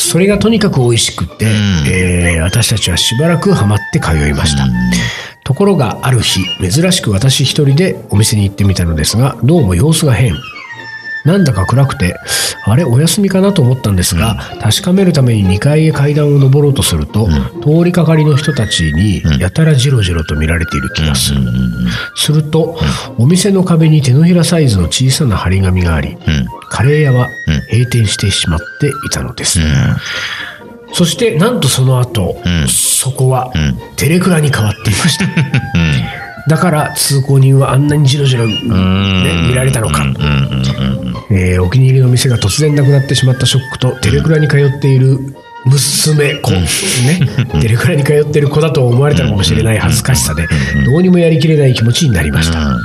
[0.00, 1.46] それがとにかく美味しくって、
[1.88, 4.66] えー私たちはしばらくハマって通いました。
[5.44, 10.34] ところがある日、珍しく私一人でお店に行ってみたのですが、どうも様子が変。
[11.24, 12.16] なんだか暗くて、
[12.64, 17.28] あれ、お休みかなと思ったんですが、確かめるために2階へ階段を登ろうとすると、
[17.62, 21.40] 通りかかりの人たちに、やたらジロジロと見られている気がする。
[22.16, 22.78] すると、
[23.18, 26.16] お店の壁に手のひらサイズの小さな張り紙があり、
[26.68, 27.28] カレー屋は
[27.70, 29.60] 閉店してしまっていたのです。
[30.92, 32.36] そして、なんとその後、
[32.68, 33.52] そこは
[33.96, 35.26] テレクラに変わっていました。
[36.48, 38.54] だから通行人はあんなにじろじろ、ね、
[39.48, 40.04] 見られたのか、
[41.30, 45.18] えーお気に入りの店が突然なくなってしまったショックとテレクラに通っている
[45.64, 46.60] 娘子、ね、
[47.60, 50.46] テレクラに通っている子だと思われたのかもしれない恥ずかしさで
[50.86, 52.76] どうにもやりきれない気持ちになりました、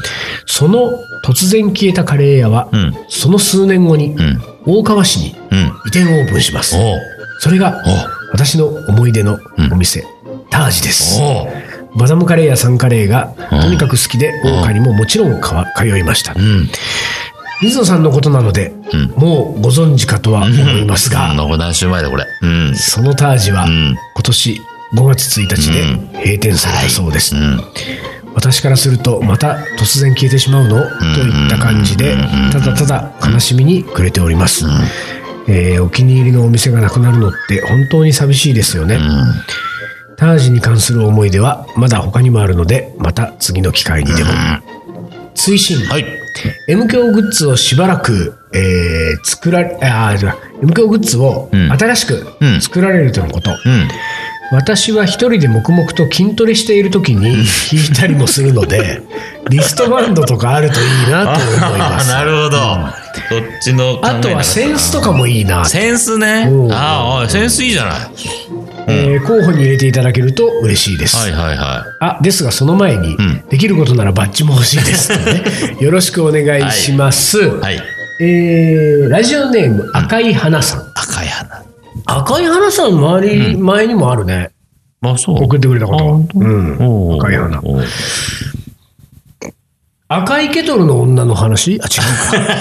[0.45, 0.91] その
[1.23, 2.69] 突然消えたカレー屋は、
[3.07, 4.15] その数年後に
[4.65, 5.57] 大川市にうん。
[5.57, 6.75] 移転オープンします、
[7.39, 7.81] それが
[8.31, 9.39] 私の思い出の
[9.71, 10.03] お店、
[10.49, 11.21] タージです。
[11.21, 11.47] おう。
[11.97, 16.35] バダムカレーやサンカレーがとにかく好きで、大岡にももちろん通いました。
[17.61, 17.67] うん。
[17.67, 18.73] 水野さんのことなので、
[19.15, 22.25] もうご存知かとは思いますが、うん、何週前だ、これ。
[22.41, 22.75] うん。
[22.75, 24.61] そのタージはん今年
[24.93, 25.83] 5月1日で
[26.23, 27.35] 閉店されたそうです。
[27.35, 27.61] うん。
[28.33, 30.81] 私からすると、また突然消えてしまうの？
[30.81, 30.85] と
[31.21, 32.17] いった感じで、
[32.51, 34.65] ただただ悲しみに暮れております。
[35.47, 38.99] えーお気に入りのお店がなくなるのって本当に寂しいですよね。
[40.17, 44.31] タージに関する思い出はまだ他にもあるので、また次の機会にでも。
[45.35, 45.85] 追伸。
[45.87, 46.24] はい。
[46.67, 53.51] M 響グッズをしばらく、えー作られ、あー、じゃあ M 響グッズをん新しくうん作られるとのこと。
[53.51, 53.87] うん。
[54.51, 57.31] 私は一人で黙々と筋トレしている時に
[57.71, 59.01] 弾いたりもするので、
[59.49, 62.09] リストバンドとかあるといいなと思いまあす。
[62.09, 62.59] なるほど。
[63.29, 65.19] そっちのあとはセンスとかも。
[65.19, 65.65] もいいな。
[65.65, 66.67] センスねう。
[66.67, 67.93] んああ、センスいいじゃない。
[68.87, 71.15] えー候補に入れていただけると嬉しいです。
[71.17, 75.43] はいはいはあ、ですがその前に、んできることならバッジも欲しいですので、
[75.83, 77.39] よろしくお願いします。
[77.39, 77.41] い。
[77.49, 77.81] はい。
[78.21, 80.81] えーラジオネーム赤い花さん。
[80.95, 81.63] 赤い花。
[82.05, 84.51] 赤い花さん周り、前にもあるね。
[85.01, 85.43] あ、そう。
[85.43, 87.61] 送ってくれたことうん赤い花
[90.07, 91.79] 赤いケトルの女の話？
[91.81, 91.87] あ、違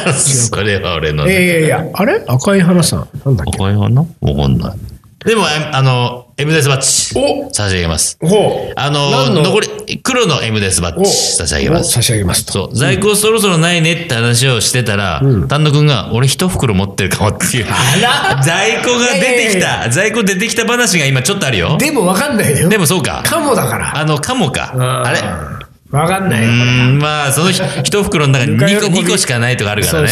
[0.01, 0.13] うか。
[0.15, 2.23] それは俺のいやいやいや、あれ？
[2.27, 3.09] 赤い花さん。
[3.25, 3.63] なんだっけ？
[3.63, 4.01] 赤い花？
[4.01, 4.94] わかんない。
[5.25, 7.19] でも、ああの、M デスバッジ。
[7.19, 8.19] お差し上げます。
[8.21, 8.73] ほう。
[8.77, 11.89] あの、残り、黒の M デスバッおジ差し上げます。
[11.89, 12.53] お差し上げますと。
[12.53, 17.67] そう、在庫そろそろないねって話をしてたら、丹野くんが、俺一袋持ってるかもっていう。
[17.71, 21.79] あら 在庫が出てきた、在庫出てきた話が今ちょっとあるよ。
[21.79, 22.69] でもわかんないよ。
[22.69, 23.23] でもそうか。
[23.25, 23.97] かもだから。
[23.99, 24.75] あの、かもか。
[25.05, 25.21] あれ？
[25.91, 26.51] わかんなういよ。
[27.01, 30.09] まあ、そのひ 一袋の中に2個、ぬか喜び2個しかないとかあるからね。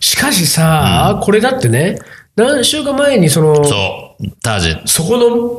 [0.00, 1.98] しかしさ、これだってね、
[2.36, 4.76] 何週間前にその、そう、タージ。
[4.86, 5.16] そこ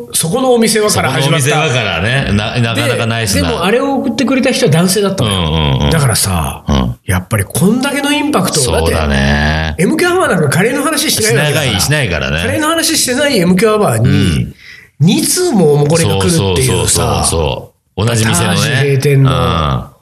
[0.09, 1.59] の、そこのお店はそこのから始まった。
[1.61, 3.43] お店だからね、ななかなかないしな。
[3.43, 5.39] ででもあれを送ってくれた人は男性だったのよ。
[5.39, 9.75] うんうんうんだからさ、うんやっぱりこんだけのインパクトをそうだね。
[9.79, 12.59] MQ アワーなんかカレーの話してしないわけだからない、しないからカレーね。
[12.59, 14.53] の話してない MQ アワーに、
[15.01, 18.05] 2通もこれが来るっていうそうさ、そう。
[18.05, 18.57] 同じ店のね。
[18.57, 19.94] タージ閉店のうん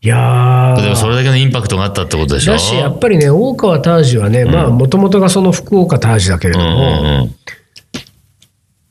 [0.00, 0.82] いやー。
[0.82, 2.52] でもそれだけのインパクトがあったってことでしょ？
[2.52, 6.82] だし、やっぱりね、大川タージはね、まあ、もともとがその福岡タージだけれどうんうんも、
[7.24, 7.34] うん。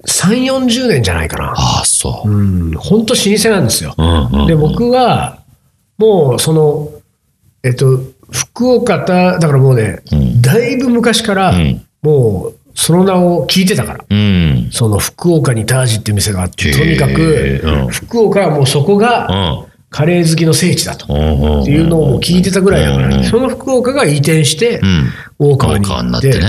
[0.06, 1.54] 3、40年じゃないかな。
[1.56, 2.30] ああ、そう。
[2.30, 3.96] うん、本当老舗なんですよ。
[3.98, 5.40] うんうんで、僕は、
[5.98, 6.90] もう、その、
[7.64, 14.06] えっと、福岡た、だからもうね、んだいぶ昔からん、もう、その名を聞いてたから。
[14.10, 14.70] うん。
[14.72, 19.67] その福岡にタージっていう店があって、とにかく、うん福岡はもうそこがうん。
[19.90, 21.06] カレー好きの聖地だと。
[21.14, 21.62] うん。
[21.62, 25.10] っていうのを聞いてたぐらいだからその福岡が移転して、うん。
[25.40, 26.40] 大川になって。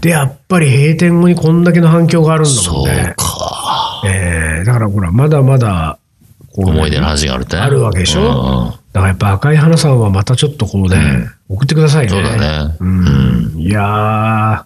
[0.00, 3.14] で、やっぱり閉店後にこんだけの反響があるんだもそうんね。
[3.16, 4.02] か。
[4.06, 5.98] えーだからほら、まだまだ、
[6.54, 7.62] 思い出の話があるってね。
[7.62, 12.08] あるわけでしょ、だからやっぱ赤い花さんはまたちょっとこうね、送ってくださいね。
[12.10, 12.36] そうだ
[12.68, 12.76] ね。
[12.80, 13.54] うん。
[13.58, 14.64] いやー、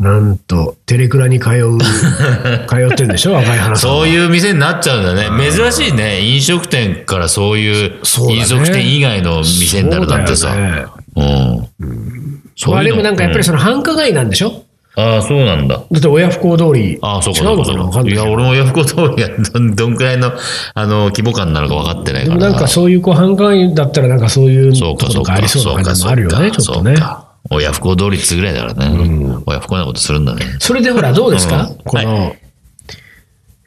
[0.00, 1.78] なんと、テレクラに通う、
[2.66, 3.38] 通ってんでしょ？
[3.38, 3.96] 赤い花さんは。
[3.98, 5.28] そういう店になっちゃうんだね。
[5.52, 6.20] 珍しいね。
[6.22, 10.48] 飲食店からそういうそうだね飲食店以外の店になるなんてさ。
[10.48, 12.40] そうだうん。
[12.56, 14.62] そうまあいうのでもなんかやっぱりその繁華街なんでしょ？
[14.96, 15.76] ああ、そうなんだ。
[15.76, 16.98] だって親不孝通り。
[17.02, 17.40] ああ、そうか。
[17.42, 17.82] 違うのかな？
[17.84, 20.32] わかんないいや、俺も親不孝通りがどんどんくらいの、
[20.74, 22.38] あの、規模感なのか分かってないから。
[22.38, 25.58] でもなんかそういうこう繁華街だったらなんかそういうそうか、とことかあそうか。
[25.60, 26.96] りそうな感じもあるよね、ちょっとね。
[26.96, 29.42] そうか親不孝通りっつうぐらいだからね。
[29.46, 30.42] 親不孝なことするんだね。
[30.60, 31.76] それでほら、どうですか、うん。
[31.84, 32.34] この、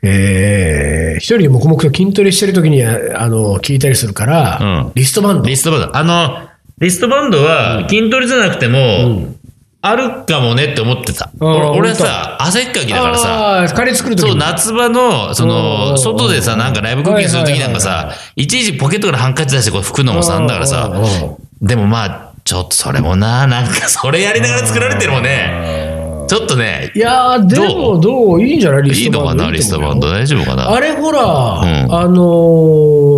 [0.02, 4.92] えー、一人で黙々と筋トレしてる時に、あの、聞いたりするから、うん。
[4.96, 5.48] リストバンド。
[5.48, 5.98] リストバンド。
[5.98, 9.34] あの、リストバンドは筋トレじゃなくても、
[9.82, 11.30] あるかもねって思ってた。
[11.42, 14.40] 俺俺本当さ、汗っかきだからさ、あーカレー作る時そう、に。
[14.40, 20.90] 夏場の、そうんうんうんの、外でさ、なんかライブクッキングするときなんかはいはいさ、いちいちポケットからハンカチ出してこう拭くのもさ、だからさ。
[20.94, 28.42] うんうんうん、でもまあ、ちょっとそれもな、なんかそれやりながら作られてるもんね、ちょっとね、いやー、でもどう？
[28.44, 28.84] いいんじゃない？
[28.84, 29.44] リいいストバンド。
[29.44, 30.10] のかな、リストバンド？
[30.10, 30.70] 大丈夫かな？
[30.72, 31.24] あれほら、ん。
[31.24, 32.16] あの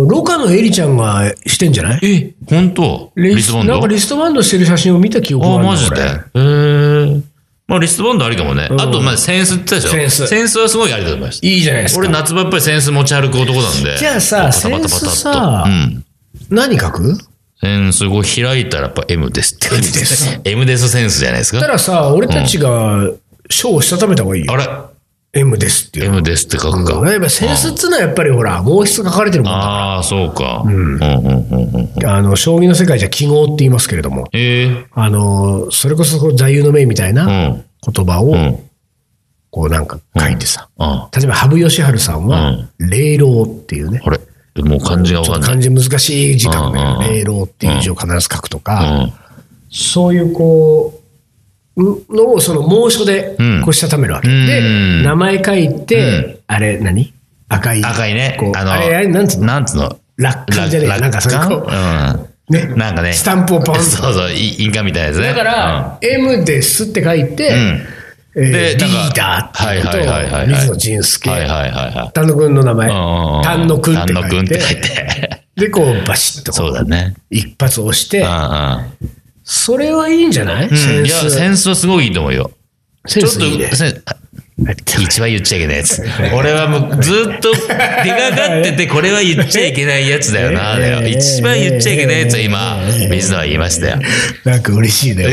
[0.06, 2.00] ー、ロカのエリちゃんがしてんじゃない？
[2.02, 3.12] え、本当？
[3.16, 3.72] リリストバンド？
[3.72, 5.96] なんかリストバンドしてる写真を見た記憶がああ、るんだマジで？
[5.96, 7.22] 俺へー。
[7.68, 8.68] まあ、リストバンドありかもね。
[8.68, 8.80] ん。
[8.80, 10.26] あと、まあ、センスって言ったでしょセンス。
[10.28, 11.44] センスはすごいありだと思います。
[11.44, 11.98] いいじゃないですか。
[12.00, 13.96] 俺、夏場やっぱりセンス持ち歩く男なんで。
[13.96, 16.04] じゃあさセンスさうん。
[16.48, 17.18] 何書く？
[17.60, 20.40] センスを開いたらやっぱ M ですって感じ M です。
[20.44, 21.60] M ですセンスじゃないですか？
[21.60, 23.10] たらさ、俺たちが
[23.50, 24.52] 賞をしたためた方がいいよ。
[24.52, 24.66] あれ
[25.40, 26.06] ？M ですっていう。
[26.06, 26.94] ?M ですって書くか。
[26.94, 29.58] うんやっぱセンスっつうのはやっぱりほら、毛筆が書かれてるもんだ。
[29.58, 30.62] ああ、そうか。
[30.66, 30.74] うん。
[30.74, 32.06] うんうんうんうん。
[32.06, 37.64] あの、将棋の世界じゃ記号って言いますけれども、ええあの、それこそこう座右の銘みたいなうん。
[37.94, 38.58] 言葉を、うん。
[39.50, 40.68] こうなんか書いてさ。
[40.78, 44.18] あ例えば、羽生善治さんは、霊老っていうね、あれ？
[44.62, 45.64] もう漢字がわちょっとかんない。
[45.66, 49.12] 漢字難しい字書くんだうんうんうんけど、霊老っていう字を必ず書くとうか、ん。
[49.70, 51.00] そういうこ
[51.76, 54.28] う、うのをその猛書でうんこうしたためるわけ。
[54.28, 57.12] うんで、名前書いて、あれ何？
[57.48, 57.84] 赤い。
[57.84, 58.52] 赤いねこう。
[58.58, 59.46] あの、あれ、あれなんつうの？
[59.46, 59.98] なんつうの？
[60.16, 61.70] 楽観じゃねえ楽なんかそこ。
[62.48, 62.66] ね。
[62.76, 63.12] なんかね。
[63.12, 65.28] スタンプをポンと そうそう、い印鑑みたいなやつね。
[65.28, 67.52] だから、M ですって書いて、
[68.36, 72.12] でなんかーダーっていうはいはいはいはいはいと、水野仁介、はいはいはいはい。
[72.12, 75.42] 丹野くんの名前、丹野くんって書いて。
[75.56, 77.14] で、こう、バシッとこそうだね。
[77.30, 78.26] 一発押して。
[79.42, 81.70] それはいいんじゃない、うんいや、センス。
[81.70, 82.50] はすごいいいと思うよ。
[83.06, 83.38] ちょっと、
[85.00, 86.02] 一番言っちゃいけないやつ。
[86.34, 90.76] 俺はもうずっと手がかってて、これは言っちゃいけないやつだよな。
[91.06, 92.78] 一番言っちゃいけないやつは今、
[93.10, 93.98] 水野は言いましたよ。
[94.44, 95.28] なんか嬉しいね。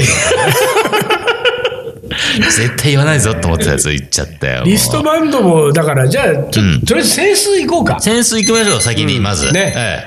[2.52, 4.63] 絶対言わないぞと思ってたやつ言っちゃったよ。
[4.65, 8.00] リストバンドも、だから、じゃあ、ちょうんとりあえずセンスいこうか。
[8.00, 9.52] センス行きましょう、先に、まず。
[9.52, 10.04] ねえ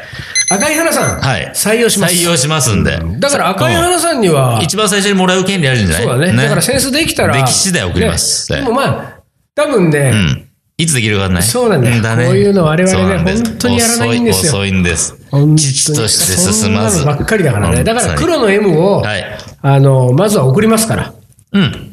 [0.49, 1.51] 赤い花さん、えはい。
[1.55, 2.15] 採用します。
[2.15, 2.99] 採用しますんで。
[3.19, 6.05] だから赤い花さんには、一番最初にもらう権利あるんじゃない？
[6.07, 7.35] そうだねだからセンスできたら。
[7.37, 9.15] でき次第送りますねでもまあ、
[9.57, 10.43] 多分ね、うん。
[10.79, 11.43] いつできるかわかんない？
[11.43, 15.15] そうなんだよこういうの我々ねそうなんです本当にやらないんですよ遅い遅いんです。
[15.33, 16.99] 本当に父として進まず。
[16.99, 17.83] そんなのばっかりだからね。
[17.83, 19.25] だから黒の M を、はい。
[19.63, 21.13] あの、まずは送りますから。
[21.55, 21.86] うん。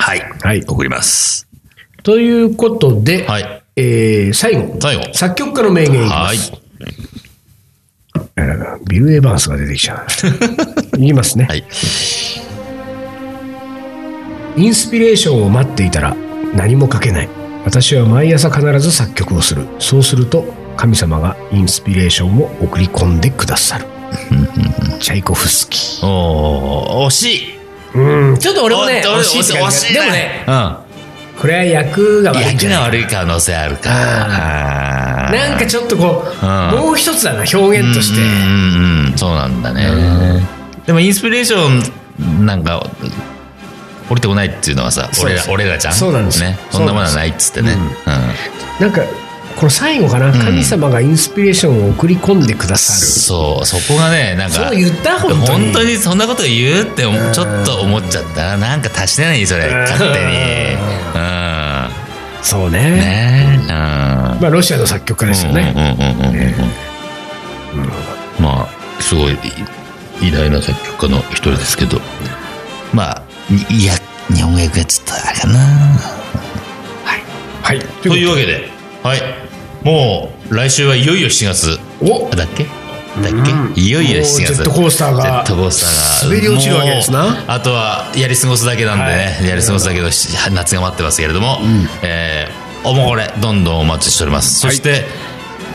[0.00, 0.20] はい。
[0.42, 1.46] はい送ります。
[2.02, 3.62] ということで、はい。
[3.76, 4.78] えー最後。
[4.80, 6.36] 最後作曲家の名言いきまはい。
[6.36, 6.52] す。
[8.88, 10.04] ビル・エヴァンスが出てきちゃ
[10.94, 10.96] う。
[10.98, 11.44] いきますね。
[11.48, 11.64] はい。
[14.56, 16.16] インスピレーションを待っていたら
[16.54, 17.28] 何も書けない。
[17.64, 19.66] 私は毎朝必ず作曲をする。
[19.78, 20.44] そうすると
[20.76, 23.84] 神様がインスピレーションを送り込んでくださる。
[24.98, 26.06] チャイコフスキー。
[26.06, 27.59] おー、惜しい。
[27.94, 30.76] うん、ちょっと俺もね、惜しいって感じ惜しいでもね、うん。
[31.40, 33.90] これは役が悪いん役が悪い可能性あるか。
[35.32, 38.20] なんかちょっとこう、うんもう一つだな、表現として。
[38.20, 40.46] うんうんうん、そうなんだね。
[40.86, 41.68] でもインスピレーショ
[42.22, 42.86] ンなんか
[44.08, 45.94] 降りてこないっていうのはさ、俺ら俺らじゃん。
[45.94, 46.58] そうなんですよね。
[46.70, 47.72] そんなものはないっつってね。
[47.72, 47.90] うんうん
[48.80, 49.02] なんか、
[49.60, 53.00] この最後かな、神様がインスピレーションを送り込んでくださる。
[53.00, 54.56] そう、そこがね、なんか。
[54.70, 58.56] そう言った本当に本当にそんなこと言うって思ちょっと思っちゃったな。
[58.56, 60.36] なんか足してないそれ、勝手に。
[61.14, 61.88] うん。
[62.42, 62.78] そうね。
[62.78, 63.68] ねうん。
[63.68, 65.74] まあ、ロシアの作曲家ですよね。
[68.40, 69.36] まあすごい
[70.22, 72.00] 偉大な作曲家の一人ですけど
[72.92, 73.22] まあ
[73.70, 73.94] いいや
[74.34, 75.58] 日本語訳やつったらあれかな
[77.62, 77.78] はい。
[78.02, 78.68] というわけで
[79.02, 79.39] はい
[79.82, 81.78] もう来週はいよいよ7月。
[82.00, 82.28] お。
[82.34, 82.64] だっけ？
[82.64, 83.74] だっうん。
[83.74, 84.36] けいよいよ7月。
[84.38, 85.22] ジェットコースターが。
[85.22, 85.80] ジェットコース
[86.20, 86.34] ターが。
[86.34, 87.44] 滑り落ちるわけですな。
[87.46, 89.48] あとはやり過ごすだけなんでね、はい。
[89.48, 91.58] やり過ごすだけのし夏が待ってますけれども、
[92.02, 95.04] えーおもこれどんどんお待ちしております、そして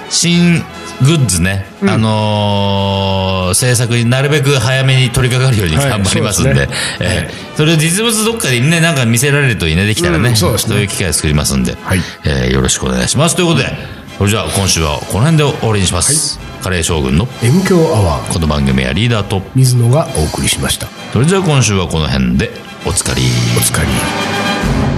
[0.10, 0.63] 新
[1.04, 5.89] グッズね、あのー制作になるべく早めに取り掛かるようにはい。
[5.91, 6.78] 頑張りますんで,、そうですね。
[7.02, 10.36] えーそれを実物どっかでねなんか見せられるといいねできたらね,、うん。
[10.36, 10.82] そうね。
[10.82, 12.02] いう機会を作りますんで、はい。
[12.24, 13.36] えーよろしくお願いします。
[13.36, 13.72] ということで
[14.17, 20.88] それじゃあ今週はこの辺で終わりにします、カレー将軍の M 強アワー、この番組はリーダーと水野がお送りしました。
[21.12, 22.49] それじゃあ今週はこの辺で
[22.86, 23.21] おつかり
[23.58, 24.94] お疲れ。